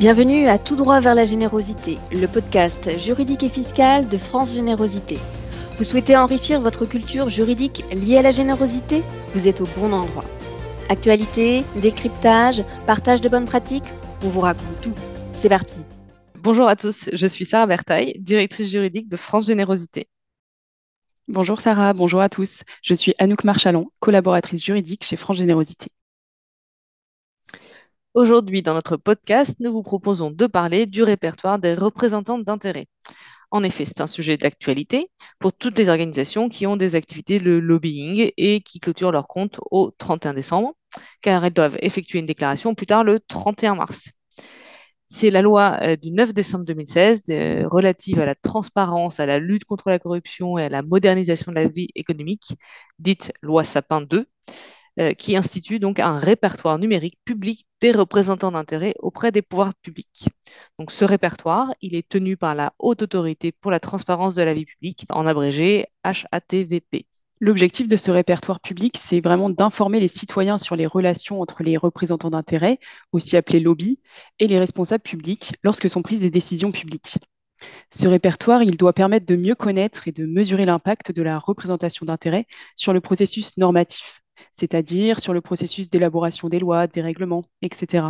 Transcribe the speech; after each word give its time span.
Bienvenue 0.00 0.48
à 0.48 0.58
Tout 0.58 0.74
droit 0.74 0.98
vers 0.98 1.14
la 1.14 1.24
générosité, 1.24 1.98
le 2.10 2.26
podcast 2.26 2.98
juridique 2.98 3.44
et 3.44 3.48
fiscal 3.48 4.08
de 4.08 4.16
France 4.16 4.52
Générosité. 4.52 5.18
Vous 5.78 5.84
souhaitez 5.84 6.16
enrichir 6.16 6.60
votre 6.60 6.84
culture 6.84 7.28
juridique 7.28 7.84
liée 7.92 8.18
à 8.18 8.22
la 8.22 8.32
générosité? 8.32 9.04
Vous 9.34 9.46
êtes 9.46 9.60
au 9.60 9.68
bon 9.78 9.92
endroit. 9.92 10.24
Actualité, 10.88 11.62
décryptage, 11.76 12.64
partage 12.88 13.20
de 13.20 13.28
bonnes 13.28 13.46
pratiques, 13.46 13.84
on 14.24 14.30
vous 14.30 14.40
raconte 14.40 14.80
tout. 14.82 14.94
C'est 15.32 15.48
parti. 15.48 15.78
Bonjour 16.40 16.66
à 16.66 16.74
tous, 16.74 17.08
je 17.12 17.26
suis 17.28 17.44
Sarah 17.44 17.66
Bertaille, 17.66 18.16
directrice 18.18 18.72
juridique 18.72 19.08
de 19.08 19.16
France 19.16 19.46
Générosité. 19.46 20.08
Bonjour 21.28 21.60
Sarah, 21.60 21.92
bonjour 21.92 22.20
à 22.20 22.28
tous. 22.28 22.64
Je 22.82 22.94
suis 22.94 23.14
Anouk 23.18 23.44
Marchalon, 23.44 23.86
collaboratrice 24.00 24.64
juridique 24.64 25.04
chez 25.04 25.14
France 25.14 25.36
Générosité. 25.36 25.92
Aujourd'hui, 28.14 28.62
dans 28.62 28.74
notre 28.74 28.96
podcast, 28.96 29.56
nous 29.58 29.72
vous 29.72 29.82
proposons 29.82 30.30
de 30.30 30.46
parler 30.46 30.86
du 30.86 31.02
répertoire 31.02 31.58
des 31.58 31.74
représentants 31.74 32.38
d'intérêt. 32.38 32.86
En 33.50 33.64
effet, 33.64 33.84
c'est 33.84 34.00
un 34.00 34.06
sujet 34.06 34.36
d'actualité 34.36 35.10
pour 35.40 35.52
toutes 35.52 35.76
les 35.78 35.88
organisations 35.88 36.48
qui 36.48 36.64
ont 36.68 36.76
des 36.76 36.94
activités 36.94 37.40
de 37.40 37.50
lobbying 37.50 38.30
et 38.36 38.60
qui 38.60 38.78
clôturent 38.78 39.10
leur 39.10 39.26
compte 39.26 39.58
au 39.72 39.90
31 39.98 40.32
décembre, 40.34 40.74
car 41.22 41.44
elles 41.44 41.52
doivent 41.52 41.76
effectuer 41.80 42.20
une 42.20 42.26
déclaration 42.26 42.76
plus 42.76 42.86
tard 42.86 43.02
le 43.02 43.18
31 43.18 43.74
mars. 43.74 44.10
C'est 45.08 45.30
la 45.30 45.42
loi 45.42 45.78
euh, 45.82 45.96
du 45.96 46.12
9 46.12 46.32
décembre 46.34 46.64
2016 46.66 47.24
euh, 47.30 47.66
relative 47.68 48.20
à 48.20 48.26
la 48.26 48.36
transparence, 48.36 49.18
à 49.18 49.26
la 49.26 49.40
lutte 49.40 49.64
contre 49.64 49.88
la 49.88 49.98
corruption 49.98 50.56
et 50.56 50.64
à 50.64 50.68
la 50.68 50.82
modernisation 50.82 51.50
de 51.50 51.56
la 51.56 51.66
vie 51.66 51.88
économique, 51.96 52.56
dite 53.00 53.32
loi 53.42 53.64
Sapin 53.64 54.02
2, 54.02 54.18
euh, 54.18 54.22
qui 55.18 55.36
institue 55.36 55.78
donc 55.78 55.98
un 55.98 56.18
répertoire 56.18 56.78
numérique 56.78 57.18
public 57.24 57.66
des 57.80 57.92
représentants 57.92 58.52
d'intérêt 58.52 58.94
auprès 59.00 59.32
des 59.32 59.42
pouvoirs 59.42 59.74
publics. 59.74 60.26
Ce 60.88 61.04
répertoire, 61.04 61.74
est 61.82 62.08
tenu 62.08 62.36
par 62.36 62.54
la 62.54 62.72
Haute 62.78 63.02
Autorité 63.02 63.52
pour 63.52 63.70
la 63.70 63.80
transparence 63.80 64.34
de 64.34 64.42
la 64.42 64.54
vie 64.54 64.66
publique, 64.66 65.06
en 65.10 65.26
abrégé 65.26 65.86
HATVP. 66.04 67.06
L'objectif 67.40 67.88
de 67.88 67.96
ce 67.96 68.10
répertoire 68.10 68.60
public, 68.60 68.96
c'est 68.98 69.20
vraiment 69.20 69.50
d'informer 69.50 70.00
les 70.00 70.08
citoyens 70.08 70.56
sur 70.56 70.76
les 70.76 70.86
relations 70.86 71.40
entre 71.40 71.62
les 71.62 71.76
représentants 71.76 72.30
d'intérêt, 72.30 72.78
aussi 73.12 73.36
appelés 73.36 73.60
lobby, 73.60 74.00
et 74.38 74.46
les 74.46 74.58
responsables 74.58 75.02
publics 75.02 75.52
lorsque 75.62 75.90
sont 75.90 76.02
prises 76.02 76.20
des 76.20 76.30
décisions 76.30 76.70
publiques. 76.72 77.18
Ce 77.90 78.06
répertoire, 78.06 78.62
il 78.62 78.76
doit 78.76 78.92
permettre 78.92 79.26
de 79.26 79.36
mieux 79.36 79.54
connaître 79.54 80.06
et 80.08 80.12
de 80.12 80.26
mesurer 80.26 80.64
l'impact 80.64 81.12
de 81.12 81.22
la 81.22 81.38
représentation 81.38 82.06
d'intérêt 82.06 82.46
sur 82.76 82.92
le 82.92 83.00
processus 83.00 83.56
normatif, 83.56 84.23
c'est-à-dire 84.52 85.20
sur 85.20 85.32
le 85.32 85.40
processus 85.40 85.90
d'élaboration 85.90 86.48
des 86.48 86.58
lois, 86.58 86.86
des 86.86 87.02
règlements, 87.02 87.42
etc. 87.62 88.08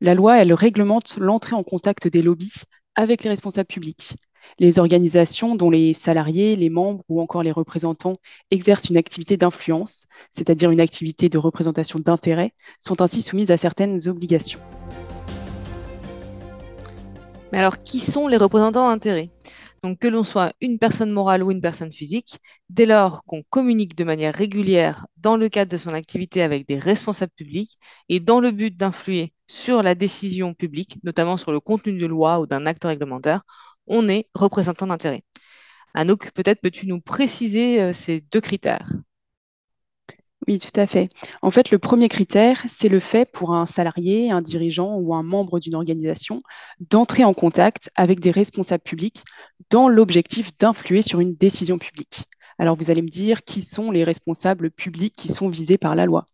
La 0.00 0.14
loi, 0.14 0.40
elle 0.40 0.52
réglemente 0.52 1.16
l'entrée 1.18 1.54
en 1.54 1.62
contact 1.62 2.08
des 2.08 2.22
lobbies 2.22 2.52
avec 2.94 3.22
les 3.22 3.30
responsables 3.30 3.68
publics. 3.68 4.16
Les 4.58 4.78
organisations 4.78 5.54
dont 5.54 5.70
les 5.70 5.94
salariés, 5.94 6.56
les 6.56 6.70
membres 6.70 7.04
ou 7.08 7.20
encore 7.20 7.42
les 7.42 7.52
représentants 7.52 8.16
exercent 8.50 8.90
une 8.90 8.96
activité 8.96 9.36
d'influence, 9.36 10.06
c'est-à-dire 10.30 10.70
une 10.70 10.80
activité 10.80 11.28
de 11.28 11.38
représentation 11.38 11.98
d'intérêt, 11.98 12.52
sont 12.80 13.00
ainsi 13.00 13.22
soumises 13.22 13.50
à 13.50 13.56
certaines 13.56 14.08
obligations. 14.08 14.60
Mais 17.52 17.58
alors, 17.58 17.78
qui 17.78 18.00
sont 18.00 18.28
les 18.28 18.38
représentants 18.38 18.88
d'intérêt 18.88 19.30
donc 19.82 19.98
que 19.98 20.08
l'on 20.08 20.24
soit 20.24 20.52
une 20.60 20.78
personne 20.78 21.10
morale 21.10 21.42
ou 21.42 21.50
une 21.50 21.60
personne 21.60 21.92
physique, 21.92 22.38
dès 22.68 22.86
lors 22.86 23.24
qu'on 23.24 23.42
communique 23.50 23.96
de 23.96 24.04
manière 24.04 24.34
régulière 24.34 25.06
dans 25.16 25.36
le 25.36 25.48
cadre 25.48 25.72
de 25.72 25.76
son 25.76 25.90
activité 25.92 26.42
avec 26.42 26.66
des 26.68 26.78
responsables 26.78 27.32
publics 27.36 27.78
et 28.08 28.20
dans 28.20 28.40
le 28.40 28.50
but 28.52 28.76
d'influer 28.76 29.32
sur 29.48 29.82
la 29.82 29.94
décision 29.94 30.54
publique, 30.54 30.98
notamment 31.04 31.36
sur 31.36 31.52
le 31.52 31.60
contenu 31.60 31.98
de 31.98 32.06
loi 32.06 32.40
ou 32.40 32.46
d'un 32.46 32.66
acte 32.66 32.84
réglementaire, 32.84 33.42
on 33.86 34.08
est 34.08 34.28
représentant 34.34 34.86
d'intérêt. 34.86 35.24
Anouk, 35.94 36.32
peut-être 36.32 36.60
peux-tu 36.60 36.86
nous 36.86 37.00
préciser 37.00 37.80
euh, 37.82 37.92
ces 37.94 38.20
deux 38.32 38.40
critères? 38.42 38.90
Oui, 40.48 40.58
tout 40.58 40.80
à 40.80 40.86
fait. 40.86 41.08
En 41.40 41.50
fait, 41.50 41.70
le 41.70 41.78
premier 41.78 42.08
critère, 42.08 42.64
c'est 42.68 42.88
le 42.88 42.98
fait 43.00 43.30
pour 43.30 43.54
un 43.54 43.66
salarié, 43.66 44.30
un 44.30 44.42
dirigeant 44.42 44.96
ou 44.96 45.14
un 45.14 45.22
membre 45.22 45.60
d'une 45.60 45.74
organisation 45.74 46.42
d'entrer 46.80 47.24
en 47.24 47.32
contact 47.32 47.90
avec 47.94 48.18
des 48.18 48.32
responsables 48.32 48.82
publics 48.82 49.22
dans 49.70 49.88
l'objectif 49.88 50.56
d'influer 50.58 51.02
sur 51.02 51.20
une 51.20 51.34
décision 51.34 51.78
publique. 51.78 52.24
Alors, 52.58 52.76
vous 52.76 52.90
allez 52.90 53.02
me 53.02 53.08
dire 53.08 53.44
qui 53.44 53.62
sont 53.62 53.90
les 53.90 54.04
responsables 54.04 54.70
publics 54.70 55.14
qui 55.16 55.28
sont 55.28 55.48
visés 55.48 55.78
par 55.78 55.94
la 55.94 56.06
loi? 56.06 56.26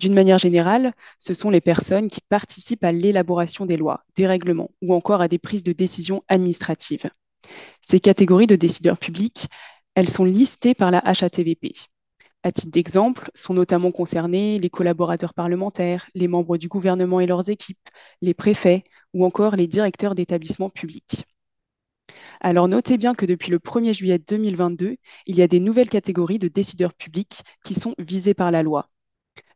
D'une 0.00 0.14
manière 0.14 0.38
générale, 0.38 0.92
ce 1.18 1.34
sont 1.34 1.50
les 1.50 1.60
personnes 1.60 2.08
qui 2.08 2.20
participent 2.20 2.84
à 2.84 2.92
l'élaboration 2.92 3.66
des 3.66 3.76
lois, 3.76 4.04
des 4.16 4.26
règlements 4.26 4.70
ou 4.82 4.94
encore 4.94 5.20
à 5.20 5.28
des 5.28 5.38
prises 5.38 5.64
de 5.64 5.72
décisions 5.72 6.22
administratives. 6.28 7.10
Ces 7.82 8.00
catégories 8.00 8.46
de 8.46 8.56
décideurs 8.56 8.98
publics, 8.98 9.46
elles 9.94 10.08
sont 10.08 10.24
listées 10.24 10.74
par 10.74 10.90
la 10.90 10.98
HATVP. 10.98 11.74
À 12.48 12.52
titre 12.52 12.72
d'exemple, 12.72 13.30
sont 13.34 13.52
notamment 13.52 13.92
concernés 13.92 14.58
les 14.58 14.70
collaborateurs 14.70 15.34
parlementaires, 15.34 16.08
les 16.14 16.28
membres 16.28 16.56
du 16.56 16.66
gouvernement 16.66 17.20
et 17.20 17.26
leurs 17.26 17.50
équipes, 17.50 17.90
les 18.22 18.32
préfets 18.32 18.84
ou 19.12 19.26
encore 19.26 19.54
les 19.54 19.66
directeurs 19.66 20.14
d'établissements 20.14 20.70
publics. 20.70 21.26
Alors 22.40 22.66
notez 22.66 22.96
bien 22.96 23.14
que 23.14 23.26
depuis 23.26 23.50
le 23.50 23.58
1er 23.58 23.92
juillet 23.92 24.18
2022, 24.18 24.96
il 25.26 25.36
y 25.36 25.42
a 25.42 25.46
des 25.46 25.60
nouvelles 25.60 25.90
catégories 25.90 26.38
de 26.38 26.48
décideurs 26.48 26.94
publics 26.94 27.42
qui 27.64 27.74
sont 27.74 27.94
visées 27.98 28.32
par 28.32 28.50
la 28.50 28.62
loi. 28.62 28.86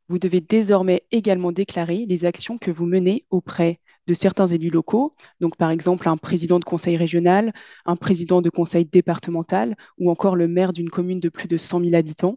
Vous 0.09 0.19
devez 0.19 0.43
désormais 0.43 1.07
également 1.13 1.51
déclarer 1.51 2.05
les 2.07 2.27
actions 2.27 2.59
que 2.59 2.71
vous 2.71 2.85
menez 2.85 3.25
auprès 3.31 3.81
de 4.07 4.13
certains 4.13 4.49
élus 4.49 4.69
locaux, 4.69 5.13
donc 5.41 5.57
par 5.57 5.71
exemple 5.71 6.11
un 6.11 6.19
président 6.19 6.59
de 6.59 6.65
conseil 6.67 6.99
régional, 6.99 7.55
un 7.87 7.97
président 7.97 8.43
de 8.43 8.51
conseil 8.51 8.85
départemental 8.85 9.77
ou 9.97 10.11
encore 10.11 10.37
le 10.37 10.47
maire 10.47 10.75
d'une 10.75 10.91
commune 10.91 11.21
de 11.21 11.31
plus 11.31 11.49
de 11.49 11.57
100 11.57 11.85
000 11.85 11.95
habitants, 11.95 12.37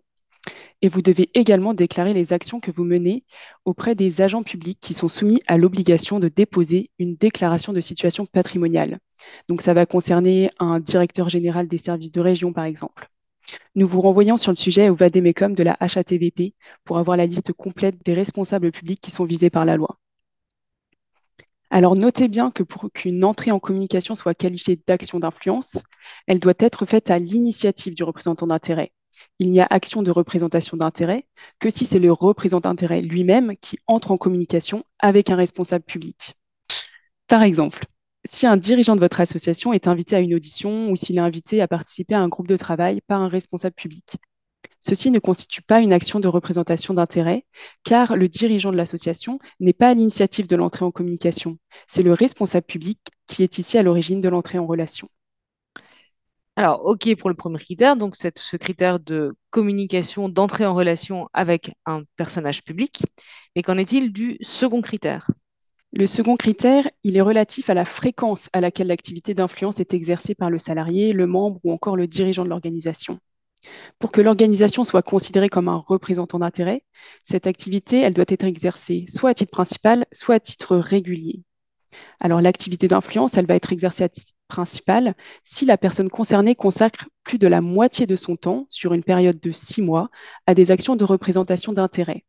et 0.81 0.89
vous 0.89 1.01
devez 1.01 1.29
également 1.33 1.73
déclarer 1.73 2.13
les 2.13 2.33
actions 2.33 2.59
que 2.59 2.71
vous 2.71 2.83
menez 2.83 3.23
auprès 3.65 3.95
des 3.95 4.21
agents 4.21 4.43
publics 4.43 4.79
qui 4.79 4.93
sont 4.93 5.07
soumis 5.07 5.41
à 5.47 5.57
l'obligation 5.57 6.19
de 6.19 6.27
déposer 6.27 6.91
une 6.99 7.15
déclaration 7.15 7.73
de 7.73 7.81
situation 7.81 8.25
patrimoniale. 8.25 8.99
Donc 9.49 9.61
ça 9.61 9.73
va 9.73 9.85
concerner 9.85 10.51
un 10.59 10.79
directeur 10.79 11.29
général 11.29 11.67
des 11.67 11.77
services 11.77 12.11
de 12.11 12.21
région, 12.21 12.53
par 12.53 12.65
exemple. 12.65 13.09
Nous 13.75 13.87
vous 13.87 14.01
renvoyons 14.01 14.37
sur 14.37 14.51
le 14.51 14.57
sujet 14.57 14.89
au 14.89 14.95
VADEMECOM 14.95 15.53
de 15.55 15.63
la 15.63 15.77
HATVP 15.79 16.53
pour 16.83 16.97
avoir 16.97 17.17
la 17.17 17.25
liste 17.25 17.53
complète 17.53 18.03
des 18.03 18.13
responsables 18.13 18.71
publics 18.71 19.01
qui 19.01 19.11
sont 19.11 19.25
visés 19.25 19.49
par 19.49 19.65
la 19.65 19.77
loi. 19.77 19.97
Alors 21.69 21.95
notez 21.95 22.27
bien 22.27 22.51
que 22.51 22.63
pour 22.63 22.91
qu'une 22.91 23.23
entrée 23.23 23.51
en 23.51 23.59
communication 23.59 24.15
soit 24.15 24.33
qualifiée 24.33 24.79
d'action 24.87 25.19
d'influence, 25.19 25.77
elle 26.27 26.39
doit 26.39 26.53
être 26.59 26.85
faite 26.85 27.11
à 27.11 27.19
l'initiative 27.19 27.95
du 27.95 28.03
représentant 28.03 28.47
d'intérêt 28.47 28.91
il 29.39 29.51
n'y 29.51 29.59
a 29.59 29.67
action 29.69 30.03
de 30.03 30.11
représentation 30.11 30.77
d'intérêt 30.77 31.27
que 31.59 31.69
si 31.69 31.85
c'est 31.85 31.99
le 31.99 32.11
représentant 32.11 32.69
d'intérêt 32.69 33.01
lui-même 33.01 33.55
qui 33.57 33.77
entre 33.87 34.11
en 34.11 34.17
communication 34.17 34.83
avec 34.99 35.29
un 35.29 35.35
responsable 35.35 35.83
public. 35.85 36.35
Par 37.27 37.43
exemple, 37.43 37.85
si 38.29 38.47
un 38.47 38.57
dirigeant 38.57 38.95
de 38.95 38.99
votre 38.99 39.21
association 39.21 39.73
est 39.73 39.87
invité 39.87 40.15
à 40.15 40.19
une 40.19 40.33
audition 40.33 40.89
ou 40.89 40.95
s'il 40.95 41.17
est 41.17 41.21
invité 41.21 41.61
à 41.61 41.67
participer 41.67 42.15
à 42.15 42.21
un 42.21 42.27
groupe 42.27 42.47
de 42.47 42.57
travail 42.57 43.01
par 43.01 43.21
un 43.21 43.29
responsable 43.29 43.75
public, 43.75 44.17
ceci 44.79 45.11
ne 45.11 45.19
constitue 45.19 45.61
pas 45.61 45.81
une 45.81 45.93
action 45.93 46.19
de 46.19 46.27
représentation 46.27 46.93
d'intérêt, 46.93 47.45
car 47.83 48.15
le 48.15 48.27
dirigeant 48.27 48.71
de 48.71 48.77
l'association 48.77 49.39
n'est 49.59 49.73
pas 49.73 49.89
à 49.89 49.93
l'initiative 49.93 50.47
de 50.47 50.55
l'entrée 50.55 50.85
en 50.85 50.91
communication. 50.91 51.57
C'est 51.87 52.03
le 52.03 52.13
responsable 52.13 52.65
public 52.65 52.99
qui 53.27 53.43
est 53.43 53.57
ici 53.57 53.77
à 53.77 53.83
l'origine 53.83 54.21
de 54.21 54.29
l'entrée 54.29 54.59
en 54.59 54.67
relation. 54.67 55.09
Alors, 56.57 56.85
OK 56.85 57.13
pour 57.17 57.29
le 57.29 57.35
premier 57.35 57.57
critère, 57.59 57.97
donc 57.97 58.15
ce 58.15 58.57
critère 58.57 58.99
de 58.99 59.35
communication, 59.49 60.29
d'entrée 60.29 60.65
en 60.65 60.73
relation 60.73 61.27
avec 61.33 61.71
un 61.85 62.03
personnage 62.15 62.63
public. 62.63 63.03
Mais 63.55 63.61
qu'en 63.61 63.77
est-il 63.77 64.13
du 64.13 64.37
second 64.41 64.81
critère? 64.81 65.29
Le 65.91 66.07
second 66.07 66.37
critère, 66.37 66.89
il 67.03 67.17
est 67.17 67.21
relatif 67.21 67.69
à 67.69 67.73
la 67.73 67.85
fréquence 67.85 68.49
à 68.53 68.61
laquelle 68.61 68.87
l'activité 68.87 69.33
d'influence 69.33 69.79
est 69.79 69.93
exercée 69.93 70.35
par 70.35 70.49
le 70.49 70.57
salarié, 70.57 71.13
le 71.13 71.27
membre 71.27 71.59
ou 71.63 71.71
encore 71.73 71.97
le 71.97 72.07
dirigeant 72.07 72.45
de 72.45 72.49
l'organisation. 72.49 73.19
Pour 73.99 74.11
que 74.11 74.21
l'organisation 74.21 74.83
soit 74.85 75.01
considérée 75.01 75.49
comme 75.49 75.67
un 75.67 75.83
représentant 75.85 76.39
d'intérêt, 76.39 76.83
cette 77.23 77.47
activité, 77.47 77.99
elle 78.01 78.13
doit 78.13 78.25
être 78.27 78.45
exercée 78.45 79.05
soit 79.09 79.31
à 79.31 79.33
titre 79.33 79.51
principal, 79.51 80.05
soit 80.13 80.35
à 80.35 80.39
titre 80.39 80.77
régulier. 80.77 81.43
Alors 82.19 82.41
l'activité 82.41 82.87
d'influence, 82.87 83.37
elle 83.37 83.45
va 83.45 83.55
être 83.55 83.73
exercée 83.73 84.03
à 84.03 84.09
titre 84.09 84.33
principal 84.47 85.15
si 85.43 85.65
la 85.65 85.77
personne 85.77 86.09
concernée 86.09 86.55
consacre 86.55 87.09
plus 87.23 87.37
de 87.37 87.47
la 87.47 87.61
moitié 87.61 88.05
de 88.07 88.15
son 88.15 88.35
temps, 88.35 88.67
sur 88.69 88.93
une 88.93 89.03
période 89.03 89.39
de 89.39 89.51
six 89.51 89.81
mois, 89.81 90.09
à 90.47 90.53
des 90.53 90.71
actions 90.71 90.95
de 90.95 91.03
représentation 91.03 91.73
d'intérêt. 91.73 92.25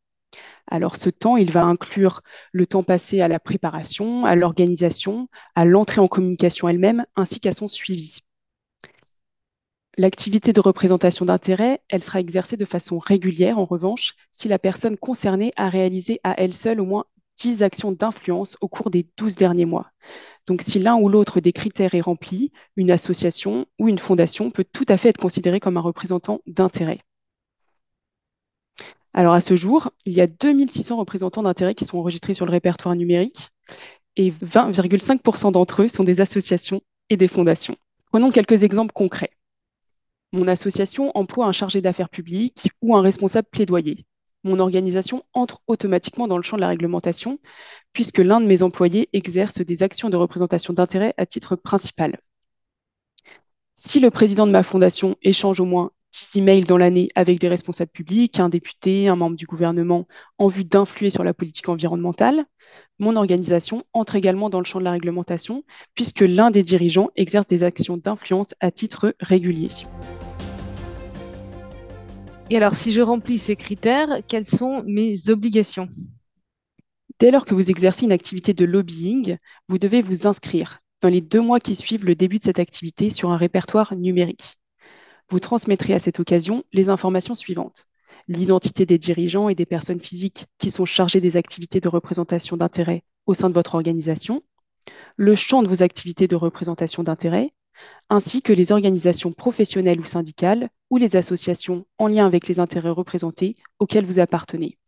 Alors 0.69 0.97
ce 0.97 1.11
temps, 1.11 1.37
il 1.37 1.53
va 1.53 1.65
inclure 1.65 2.23
le 2.53 2.67
temps 2.67 2.83
passé 2.83 3.21
à 3.21 3.29
la 3.29 3.39
préparation, 3.39 4.25
à 4.25 4.35
l'organisation, 4.35 5.29
à 5.55 5.65
l'entrée 5.65 6.01
en 6.01 6.09
communication 6.09 6.69
elle-même, 6.69 7.05
ainsi 7.17 7.41
qu'à 7.41 7.53
son 7.53 7.69
suivi. 7.69 8.21
L'activité 9.99 10.53
de 10.53 10.61
représentation 10.61 11.25
d'intérêt, 11.25 11.81
elle 11.89 12.03
sera 12.03 12.21
exercée 12.21 12.59
de 12.59 12.67
façon 12.67 12.99
régulière, 12.99 13.59
en 13.59 13.65
revanche, 13.65 14.15
si 14.31 14.47
la 14.47 14.59
personne 14.59 14.99
concernée 14.99 15.53
a 15.57 15.71
réalisé 15.71 16.21
à 16.23 16.35
elle 16.39 16.53
seule 16.53 16.81
au 16.81 16.85
moins 16.85 17.07
10 17.39 17.63
actions 17.63 17.93
d'influence 17.93 18.57
au 18.61 18.69
cours 18.69 18.91
des 18.91 19.07
12 19.17 19.37
derniers 19.37 19.65
mois. 19.65 19.91
Donc 20.47 20.63
si 20.63 20.79
l'un 20.79 20.97
ou 20.97 21.09
l'autre 21.09 21.41
des 21.41 21.53
critères 21.53 21.95
est 21.95 22.01
rempli, 22.01 22.53
une 22.77 22.91
association 22.91 23.67
ou 23.79 23.89
une 23.89 23.99
fondation 23.99 24.51
peut 24.51 24.65
tout 24.65 24.87
à 24.89 24.97
fait 24.97 25.09
être 25.09 25.21
considérée 25.21 25.61
comme 25.61 25.77
un 25.77 25.81
représentant 25.81 26.41
d'intérêt. 26.47 27.01
Alors 29.13 29.35
à 29.35 29.41
ce 29.41 29.57
jour, 29.57 29.91
il 30.05 30.13
y 30.13 30.21
a 30.21 30.27
2600 30.27 30.97
représentants 30.97 31.43
d'intérêt 31.43 31.75
qui 31.75 31.85
sont 31.85 31.99
enregistrés 31.99 32.35
sur 32.35 32.47
le 32.47 32.53
répertoire 32.53 32.95
numérique 32.95 33.51
et 34.17 34.31
20,5% 34.31 35.53
d'entre 35.53 35.83
eux 35.83 35.89
sont 35.89 36.05
des 36.05 36.21
associations 36.21 36.83
et 37.11 37.17
des 37.17 37.29
fondations. 37.29 37.77
Prenons 38.11 38.31
quelques 38.31 38.63
exemples 38.63 38.93
concrets. 38.93 39.33
Mon 40.33 40.49
association 40.49 41.13
emploie 41.17 41.47
un 41.47 41.53
chargé 41.53 41.81
d'affaires 41.81 42.11
publiques 42.11 42.71
ou 42.83 42.97
un 42.97 43.01
responsable 43.01 43.49
plaidoyer. 43.51 44.07
Mon 44.47 44.61
organisation 44.61 45.25
entre 45.33 45.61
automatiquement 45.67 46.29
dans 46.29 46.37
le 46.37 46.45
champ 46.45 46.55
de 46.55 46.61
la 46.61 46.69
réglementation 46.69 47.41
puisque 47.93 48.19
l'un 48.19 48.41
de 48.41 48.47
mes 48.47 48.63
employés 48.63 49.09
exerce 49.13 49.61
des 49.61 49.83
actions 49.83 50.09
de 50.09 50.17
représentation 50.17 50.73
d'intérêt 50.73 51.15
à 51.17 51.27
titre 51.27 51.57
principal. 51.57 52.21
Si 53.75 53.99
le 53.99 54.09
président 54.09 54.47
de 54.47 54.53
ma 54.53 54.63
fondation 54.63 55.17
échange 55.21 55.59
au 55.59 55.65
moins 55.65 55.91
10 56.13 56.37
emails 56.37 56.63
dans 56.63 56.79
l'année 56.79 57.09
avec 57.17 57.41
des 57.41 57.49
responsables 57.49 57.91
publics, 57.91 58.39
un 58.39 58.49
député, 58.49 59.09
un 59.09 59.17
membre 59.17 59.35
du 59.35 59.47
gouvernement, 59.47 60.07
en 60.39 60.47
vue 60.47 60.65
d'influer 60.65 61.11
sur 61.11 61.25
la 61.25 61.35
politique 61.35 61.69
environnementale. 61.69 62.45
Mon 63.01 63.17
organisation 63.17 63.83
entre 63.95 64.15
également 64.15 64.49
dans 64.49 64.61
le 64.61 64.65
champ 64.65 64.79
de 64.79 64.85
la 64.85 64.93
réglementation, 64.93 65.65
puisque 65.95 66.21
l'un 66.21 66.53
des 66.53 66.63
dirigeants 66.63 67.11
exerce 67.17 67.49
des 67.49 67.65
actions 67.65 67.97
d'influence 67.97 68.55
à 68.61 68.71
titre 68.71 69.17
régulier. 69.19 69.71
Et 72.51 72.57
alors, 72.57 72.75
si 72.75 72.93
je 72.93 73.01
remplis 73.03 73.39
ces 73.39 73.57
critères, 73.57 74.21
quelles 74.29 74.47
sont 74.47 74.83
mes 74.87 75.29
obligations? 75.31 75.89
Dès 77.19 77.31
lors 77.31 77.45
que 77.45 77.55
vous 77.55 77.71
exercez 77.71 78.05
une 78.05 78.13
activité 78.13 78.55
de 78.55 78.65
lobbying, 78.65 79.39
vous 79.69 79.79
devez 79.79 80.03
vous 80.03 80.27
inscrire 80.27 80.81
dans 81.01 81.09
les 81.09 81.21
deux 81.21 81.41
mois 81.41 81.61
qui 81.61 81.75
suivent 81.75 82.05
le 82.05 82.15
début 82.15 82.39
de 82.39 82.45
cette 82.45 82.59
activité 82.59 83.11
sur 83.11 83.31
un 83.31 83.37
répertoire 83.37 83.95
numérique 83.95 84.59
vous 85.29 85.41
transmettrez 85.41 85.95
à 85.95 85.99
cette 85.99 86.21
occasion 86.21 86.65
les 86.73 86.89
informations 86.89 87.35
suivantes. 87.35 87.87
L'identité 88.29 88.87
des 88.87 88.99
dirigeants 88.99 89.49
et 89.49 89.55
des 89.55 89.67
personnes 89.67 90.01
physiques 90.01 90.47
qui 90.59 90.71
sont 90.71 90.85
chargées 90.85 91.21
des 91.21 91.37
activités 91.37 91.81
de 91.81 91.89
représentation 91.89 92.57
d'intérêt 92.57 93.03
au 93.27 93.35
sein 93.35 93.49
de 93.49 93.55
votre 93.55 93.75
organisation, 93.75 94.43
le 95.17 95.35
champ 95.35 95.63
de 95.63 95.69
vos 95.69 95.83
activités 95.83 96.29
de 96.29 96.37
représentation 96.37 97.03
d'intérêt, 97.03 97.51
ainsi 98.09 98.43
que 98.43 98.53
les 98.53 98.73
organisations 98.73 99.33
professionnelles 99.33 100.01
ou 100.01 100.05
syndicales 100.05 100.71
ou 100.91 100.97
les 100.97 101.17
associations 101.17 101.87
en 101.99 102.07
lien 102.07 102.27
avec 102.27 102.49
les 102.49 102.61
intérêts 102.61 102.91
représentés 102.91 103.57
auxquels 103.79 104.07
vous 104.07 104.19
appartenez. 104.19 104.79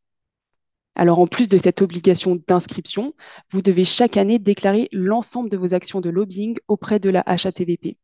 Alors 0.94 1.20
en 1.20 1.28
plus 1.28 1.48
de 1.48 1.58
cette 1.58 1.80
obligation 1.80 2.42
d'inscription, 2.48 3.14
vous 3.50 3.62
devez 3.62 3.84
chaque 3.84 4.16
année 4.16 4.38
déclarer 4.38 4.88
l'ensemble 4.92 5.48
de 5.48 5.56
vos 5.56 5.72
actions 5.72 6.00
de 6.00 6.10
lobbying 6.10 6.56
auprès 6.66 6.98
de 6.98 7.08
la 7.08 7.22
HATVP. 7.24 7.94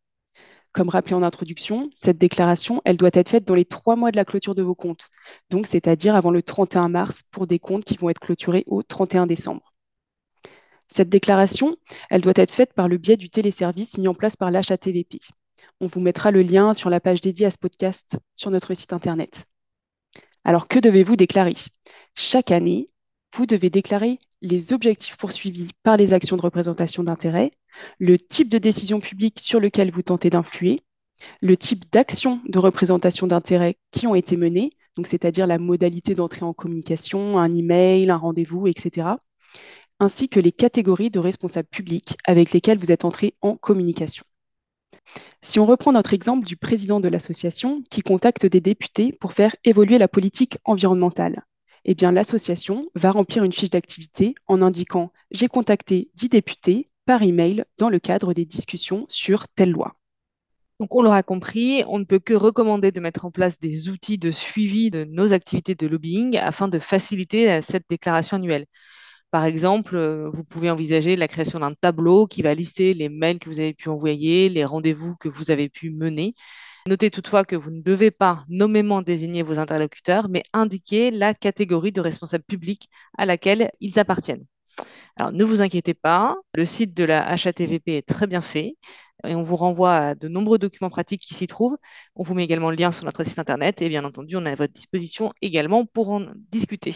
Comme 0.73 0.89
rappelé 0.89 1.15
en 1.15 1.23
introduction, 1.23 1.91
cette 1.95 2.19
déclaration, 2.19 2.83
elle 2.85 2.97
doit 2.97 3.11
être 3.13 3.29
faite 3.29 3.45
dans 3.45 3.55
les 3.55 3.65
trois 3.65 3.97
mois 3.97 4.11
de 4.11 4.17
la 4.17 4.25
clôture 4.25 4.55
de 4.55 4.63
vos 4.63 4.75
comptes, 4.75 5.09
donc 5.51 5.67
c'est-à-dire 5.67 6.17
avant 6.17 6.31
le 6.31 6.43
31 6.43 6.89
mars 6.89 7.23
pour 7.31 7.47
des 7.47 7.59
comptes 7.59 7.85
qui 7.85 7.97
vont 7.97 8.11
être 8.11 8.21
clôturés 8.21 8.65
au 8.67 8.83
31 8.83 9.27
décembre. 9.27 9.73
Cette 10.89 11.09
déclaration, 11.09 11.77
elle 12.11 12.21
doit 12.21 12.33
être 12.37 12.53
faite 12.53 12.75
par 12.75 12.89
le 12.89 12.99
biais 12.99 13.17
du 13.17 13.31
téléservice 13.31 13.99
mis 13.99 14.09
en 14.09 14.15
place 14.15 14.37
par 14.37 14.51
l'HATVP. 14.51 15.21
On 15.85 15.89
vous 15.89 16.01
mettra 16.01 16.31
le 16.31 16.41
lien 16.41 16.73
sur 16.73 16.89
la 16.89 16.99
page 16.99 17.21
dédiée 17.21 17.45
à 17.45 17.51
ce 17.51 17.59
podcast 17.59 18.17
sur 18.33 18.51
notre 18.51 18.73
site 18.73 18.95
internet. 18.95 19.45
Alors 20.43 20.67
que 20.67 20.79
devez-vous 20.79 21.15
déclarer? 21.15 21.53
Chaque 22.15 22.51
année, 22.53 22.89
vous 23.37 23.45
devez 23.45 23.69
déclarer 23.69 24.19
les 24.41 24.73
objectifs 24.73 25.19
poursuivis 25.19 25.73
par 25.83 25.99
les 25.99 26.15
actions 26.15 26.39
de 26.39 26.41
représentation 26.41 27.05
d'intérêt, 27.05 27.51
le 27.99 28.17
type 28.17 28.49
de 28.49 28.57
décision 28.57 28.99
publique 28.99 29.41
sur 29.41 29.61
lequel 29.61 29.91
vous 29.91 30.01
tentez 30.01 30.31
d'influer, 30.31 30.81
le 31.43 31.55
type 31.55 31.93
d'actions 31.93 32.41
de 32.49 32.59
représentation 32.59 33.27
d'intérêt 33.27 33.77
qui 33.91 34.07
ont 34.07 34.15
été 34.15 34.39
menées, 34.39 34.71
c'est-à-dire 35.05 35.47
la 35.47 35.59
modalité 35.59 36.15
d'entrée 36.15 36.47
en 36.47 36.55
communication, 36.55 37.39
un 37.39 37.53
email, 37.53 38.09
un 38.09 38.17
rendez-vous, 38.17 38.69
etc., 38.69 39.09
ainsi 40.01 40.31
que 40.31 40.41
les 40.41 40.53
catégories 40.53 41.11
de 41.11 41.19
responsables 41.19 41.69
publics 41.69 42.17
avec 42.25 42.53
lesquels 42.53 42.79
vous 42.79 42.91
êtes 42.91 43.05
entré 43.05 43.35
en 43.43 43.59
communication. 43.59 44.25
Si 45.43 45.59
on 45.59 45.67
reprend 45.67 45.93
notre 45.93 46.15
exemple 46.15 46.47
du 46.47 46.57
président 46.57 47.01
de 47.01 47.09
l'association 47.09 47.83
qui 47.91 48.03
contacte 48.03 48.47
des 48.47 48.61
députés 48.61 49.13
pour 49.13 49.33
faire 49.33 49.55
évoluer 49.65 49.99
la 49.99 50.09
politique 50.09 50.59
environnementale, 50.65 51.45
eh 51.85 51.95
l'association 51.95 52.89
va 52.95 53.11
remplir 53.11 53.45
une 53.45 53.53
fiche 53.53 53.71
d'activité 53.71 54.35
en 54.47 54.63
indiquant 54.63 55.13
j'ai 55.31 55.49
contacté 55.49 56.11
10 56.15 56.31
députés 56.31 56.87
par 57.05 57.23
email 57.23 57.65
dans 57.79 57.91
le 57.91 57.99
cadre 57.99 58.33
des 58.33 58.47
discussions 58.47 59.05
sur 59.09 59.49
telle 59.49 59.71
loi. 59.71 59.97
Donc 60.81 60.95
on 60.95 61.03
l'aura 61.03 61.23
compris, 61.23 61.85
on 61.87 61.99
ne 61.99 62.05
peut 62.05 62.19
que 62.19 62.35
recommander 62.35 62.91
de 62.91 63.01
mettre 63.01 63.25
en 63.27 63.31
place 63.31 63.61
des 63.61 63.89
outils 63.89 64.19
de 64.19 64.31
suivi 64.31 64.91
de 64.91 65.05
nos 65.05 65.33
activités 65.33 65.75
de 65.75 65.87
lobbying 65.87 66.37
afin 66.39 66.69
de 66.69 66.79
faciliter 66.79 67.63
cette 67.63 67.85
déclaration 67.89 68.39
annuelle. 68.39 68.67
Par 69.35 69.47
exemple, 69.47 69.97
euh, 69.97 70.31
vous 70.31 70.45
pouvez 70.45 70.71
envisager 70.71 71.17
la 71.17 71.27
création 71.27 71.59
d'un 71.59 71.75
tableau 71.75 72.29
qui 72.29 72.41
va 72.41 72.55
lister 72.55 72.95
les 72.95 73.09
mails 73.09 73.41
que 73.41 73.51
vous 73.51 73.59
avez 73.59 73.75
pu 73.75 73.89
envoyer, 73.89 74.49
les 74.49 74.65
rendez-vous 74.65 75.17
que 75.17 75.29
vous 75.29 75.51
avez 75.51 75.69
pu 75.69 75.91
mener. 75.91 76.37
Notez 76.87 77.11
toutefois 77.11 77.45
que 77.45 77.57
vous 77.57 77.73
ne 77.73 77.83
devez 77.83 78.13
pas 78.13 78.45
nommément 78.49 79.03
désigner 79.03 79.43
vos 79.43 79.59
interlocuteurs, 79.59 80.29
mais 80.29 80.45
indiquer 80.53 81.11
la 81.11 81.35
catégorie 81.35 81.91
de 81.91 82.01
responsable 82.01 82.45
public 82.45 82.89
à 83.19 83.27
laquelle 83.27 83.73
ils 83.81 83.99
appartiennent. 83.99 84.47
Alors 85.17 85.33
ne 85.33 85.43
vous 85.43 85.63
inquiétez 85.63 85.95
pas, 85.95 86.37
le 86.55 86.65
site 86.65 86.95
de 86.95 87.03
la 87.03 87.29
HATVP 87.29 87.97
est 87.97 88.07
très 88.07 88.29
bien 88.29 88.41
fait 88.41 88.77
et 89.27 89.35
on 89.35 89.43
vous 89.43 89.57
renvoie 89.57 89.97
à 89.97 90.15
de 90.15 90.29
nombreux 90.29 90.59
documents 90.59 90.91
pratiques 90.91 91.23
qui 91.23 91.35
s'y 91.35 91.49
trouvent. 91.49 91.77
On 92.15 92.23
vous 92.23 92.35
met 92.35 92.45
également 92.45 92.71
le 92.71 92.77
lien 92.77 92.93
sur 92.93 93.05
notre 93.05 93.25
site 93.25 93.41
internet 93.41 93.83
et 93.83 93.89
bien 93.89 94.05
entendu, 94.05 94.37
on 94.37 94.47
est 94.47 94.53
à 94.53 94.55
votre 94.55 94.75
disposition 94.75 95.33
également 95.43 95.87
pour 95.87 96.11
en 96.11 96.23
discuter. 96.53 96.95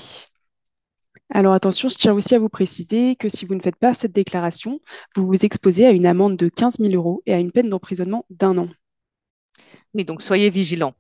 Alors 1.30 1.52
attention, 1.52 1.88
je 1.88 1.96
tiens 1.96 2.14
aussi 2.14 2.34
à 2.34 2.38
vous 2.38 2.48
préciser 2.48 3.16
que 3.16 3.28
si 3.28 3.44
vous 3.44 3.54
ne 3.54 3.60
faites 3.60 3.76
pas 3.76 3.94
cette 3.94 4.12
déclaration, 4.12 4.80
vous 5.16 5.26
vous 5.26 5.44
exposez 5.44 5.86
à 5.86 5.90
une 5.90 6.06
amende 6.06 6.36
de 6.36 6.48
15 6.48 6.78
000 6.78 6.94
euros 6.94 7.22
et 7.26 7.34
à 7.34 7.38
une 7.38 7.52
peine 7.52 7.68
d'emprisonnement 7.68 8.24
d'un 8.30 8.56
an. 8.58 8.68
Oui, 9.94 10.04
donc 10.04 10.22
soyez 10.22 10.50
vigilants. 10.50 10.94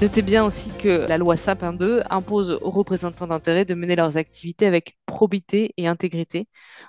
Notez 0.00 0.22
bien 0.22 0.44
aussi 0.44 0.72
que 0.74 1.06
la 1.08 1.18
loi 1.18 1.36
Sapin 1.36 1.72
2 1.72 2.02
impose 2.08 2.56
aux 2.62 2.70
représentants 2.70 3.26
d'intérêt 3.26 3.64
de 3.64 3.74
mener 3.74 3.96
leurs 3.96 4.16
activités 4.16 4.64
avec 4.64 4.96
probité 5.06 5.74
et 5.76 5.88
intégrité, 5.88 6.46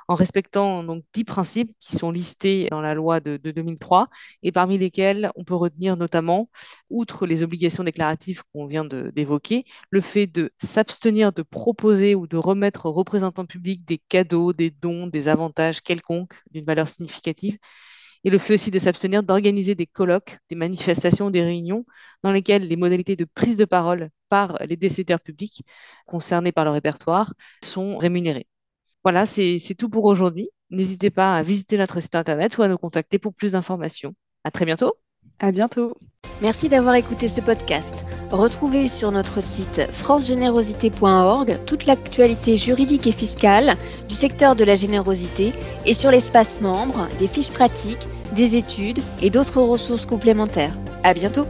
en 0.07 0.13
respectant 0.13 0.83
donc 0.83 1.03
dix 1.13 1.23
principes 1.23 1.71
qui 1.79 1.95
sont 1.95 2.11
listés 2.11 2.67
dans 2.69 2.81
la 2.81 2.93
loi 2.93 3.19
de, 3.19 3.37
2003 3.37 4.09
et 4.43 4.51
parmi 4.51 4.77
lesquels 4.77 5.31
on 5.35 5.43
peut 5.43 5.55
retenir 5.55 5.97
notamment, 5.97 6.51
outre 6.91 7.25
les 7.25 7.41
obligations 7.41 7.83
déclaratives 7.83 8.43
qu'on 8.53 8.67
vient 8.67 8.85
d'évoquer, 8.85 9.65
le 9.89 10.01
fait 10.01 10.27
de 10.27 10.51
s'abstenir 10.61 11.31
de 11.33 11.41
proposer 11.41 12.13
ou 12.13 12.27
de 12.27 12.37
remettre 12.37 12.85
aux 12.85 12.93
représentants 12.93 13.47
publics 13.47 13.83
des 13.85 13.97
cadeaux, 13.97 14.53
des 14.53 14.69
dons, 14.69 15.07
des 15.07 15.27
avantages 15.29 15.81
quelconques 15.81 16.35
d'une 16.51 16.65
valeur 16.65 16.87
significative 16.87 17.57
et 18.23 18.29
le 18.29 18.37
fait 18.37 18.55
aussi 18.55 18.71
de 18.71 18.79
s'abstenir 18.79 19.23
d'organiser 19.23 19.75
des 19.75 19.87
colloques, 19.87 20.37
des 20.49 20.55
manifestations, 20.55 21.29
des 21.29 21.43
réunions 21.43 21.85
dans 22.23 22.31
lesquelles 22.31 22.67
les 22.67 22.75
modalités 22.75 23.15
de 23.15 23.25
prise 23.25 23.57
de 23.57 23.65
parole 23.65 24.09
par 24.29 24.57
les 24.65 24.75
décideurs 24.77 25.19
publics 25.21 25.63
concernés 26.05 26.51
par 26.51 26.65
le 26.65 26.71
répertoire 26.71 27.33
sont 27.63 27.97
rémunérées. 27.97 28.47
Voilà, 29.03 29.25
c'est 29.25 29.59
tout 29.77 29.89
pour 29.89 30.05
aujourd'hui. 30.05 30.49
N'hésitez 30.69 31.09
pas 31.09 31.35
à 31.37 31.43
visiter 31.43 31.77
notre 31.77 31.99
site 32.01 32.15
internet 32.15 32.57
ou 32.57 32.63
à 32.63 32.67
nous 32.67 32.77
contacter 32.77 33.19
pour 33.19 33.33
plus 33.33 33.53
d'informations. 33.53 34.13
À 34.43 34.51
très 34.51 34.65
bientôt. 34.65 34.95
À 35.39 35.51
bientôt. 35.51 35.95
Merci 36.41 36.69
d'avoir 36.69 36.95
écouté 36.95 37.27
ce 37.27 37.41
podcast. 37.41 38.05
Retrouvez 38.31 38.87
sur 38.87 39.11
notre 39.11 39.41
site 39.43 39.81
francegénérosité.org 39.91 41.59
toute 41.65 41.85
l'actualité 41.85 42.55
juridique 42.55 43.07
et 43.07 43.11
fiscale 43.11 43.75
du 44.07 44.15
secteur 44.15 44.55
de 44.55 44.63
la 44.63 44.75
générosité 44.75 45.51
et 45.85 45.93
sur 45.93 46.11
l'espace 46.11 46.61
membre, 46.61 47.07
des 47.19 47.27
fiches 47.27 47.51
pratiques, 47.51 48.07
des 48.35 48.55
études 48.55 48.99
et 49.21 49.29
d'autres 49.29 49.61
ressources 49.61 50.05
complémentaires. 50.05 50.73
À 51.03 51.13
bientôt! 51.13 51.45